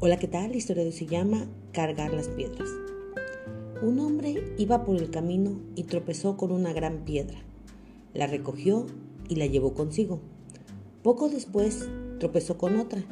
[0.00, 0.52] Hola, ¿qué tal?
[0.52, 2.68] La historia de se llama Cargar las piedras.
[3.82, 7.38] Un hombre iba por el camino y tropezó con una gran piedra.
[8.14, 8.86] La recogió
[9.28, 10.20] y la llevó consigo.
[11.02, 11.88] Poco después
[12.20, 13.02] tropezó con otra.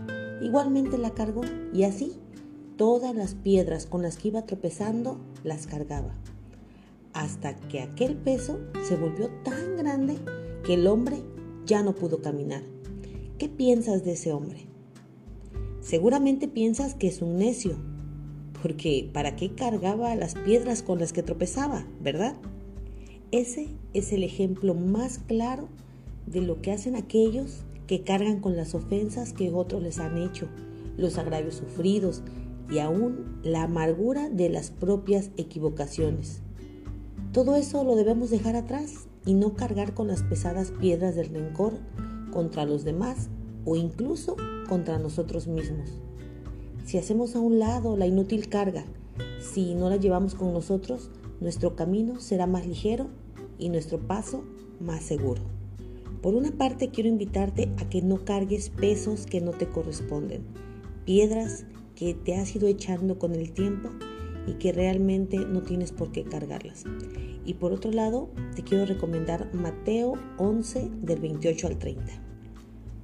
[0.41, 1.41] Igualmente la cargó
[1.75, 2.21] y así
[2.77, 6.15] todas las piedras con las que iba tropezando las cargaba.
[7.15, 10.15] Hasta que aquel peso se volvió tan grande
[10.65, 11.17] que el hombre
[11.65, 12.63] ya no pudo caminar.
[13.39, 14.76] ¿Qué piensas de ese hombre?
[15.87, 17.77] Seguramente piensas que es un necio,
[18.61, 22.35] porque ¿para qué cargaba las piedras con las que tropezaba, verdad?
[23.31, 25.69] Ese es el ejemplo más claro
[26.27, 30.49] de lo que hacen aquellos que cargan con las ofensas que otros les han hecho,
[30.97, 32.25] los agravios sufridos
[32.69, 36.41] y aún la amargura de las propias equivocaciones.
[37.31, 41.75] Todo eso lo debemos dejar atrás y no cargar con las pesadas piedras del rencor
[42.33, 43.29] contra los demás
[43.67, 44.37] o incluso
[44.69, 45.91] contra nosotros mismos.
[46.87, 48.87] Si hacemos a un lado la inútil carga,
[49.41, 53.09] si no la llevamos con nosotros, nuestro camino será más ligero
[53.59, 54.45] y nuestro paso
[54.81, 55.43] más seguro.
[56.23, 60.45] Por una parte quiero invitarte a que no cargues pesos que no te corresponden,
[61.05, 63.91] piedras que te has ido echando con el tiempo
[64.47, 66.85] y que realmente no tienes por qué cargarlas.
[67.45, 72.36] Y por otro lado, te quiero recomendar Mateo 11 del 28 al 30.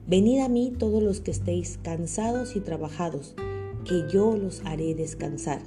[0.05, 3.37] Venid a mí todos los que estéis cansados y trabajados,
[3.85, 5.63] que yo los haré descansar.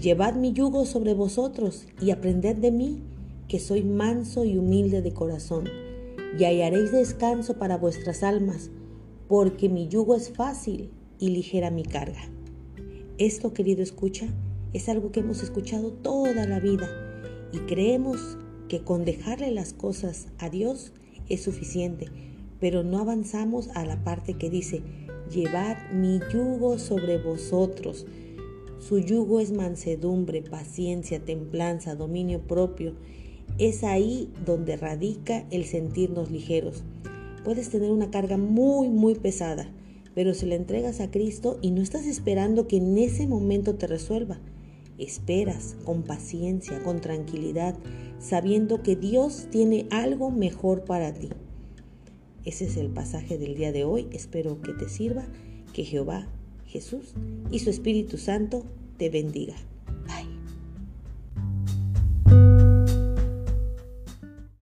[0.00, 3.02] Llevad mi yugo sobre vosotros y aprended de mí,
[3.48, 5.68] que soy manso y humilde de corazón,
[6.38, 8.70] y hallaréis descanso para vuestras almas,
[9.28, 12.30] porque mi yugo es fácil y ligera mi carga.
[13.18, 14.26] Esto, querido escucha,
[14.72, 16.88] es algo que hemos escuchado toda la vida
[17.52, 20.92] y creemos que con dejarle las cosas a Dios
[21.28, 22.08] es suficiente
[22.60, 24.82] pero no avanzamos a la parte que dice,
[25.32, 28.06] llevad mi yugo sobre vosotros.
[28.78, 32.94] Su yugo es mansedumbre, paciencia, templanza, dominio propio.
[33.58, 36.84] Es ahí donde radica el sentirnos ligeros.
[37.44, 39.70] Puedes tener una carga muy, muy pesada,
[40.14, 43.86] pero si la entregas a Cristo y no estás esperando que en ese momento te
[43.86, 44.40] resuelva,
[44.98, 47.76] esperas con paciencia, con tranquilidad,
[48.18, 51.28] sabiendo que Dios tiene algo mejor para ti.
[52.46, 54.06] Ese es el pasaje del día de hoy.
[54.12, 55.26] Espero que te sirva,
[55.72, 56.28] que Jehová,
[56.64, 57.14] Jesús
[57.50, 58.64] y su Espíritu Santo
[58.96, 59.56] te bendiga.